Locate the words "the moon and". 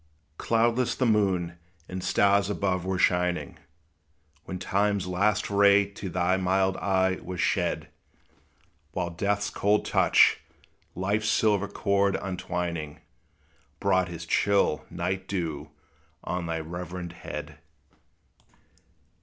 0.95-2.03